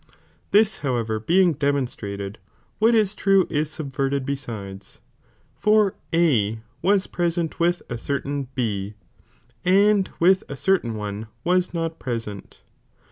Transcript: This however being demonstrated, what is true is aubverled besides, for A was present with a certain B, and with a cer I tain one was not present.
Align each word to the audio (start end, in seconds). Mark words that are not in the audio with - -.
This 0.49 0.77
however 0.79 1.19
being 1.19 1.53
demonstrated, 1.53 2.39
what 2.79 2.95
is 2.95 3.13
true 3.13 3.45
is 3.51 3.69
aubverled 3.77 4.25
besides, 4.25 4.99
for 5.53 5.93
A 6.11 6.59
was 6.81 7.05
present 7.05 7.59
with 7.59 7.83
a 7.87 7.99
certain 7.99 8.47
B, 8.55 8.95
and 9.63 10.09
with 10.19 10.43
a 10.49 10.57
cer 10.57 10.77
I 10.77 10.79
tain 10.79 10.95
one 10.95 11.27
was 11.43 11.71
not 11.71 11.99
present. 11.99 12.63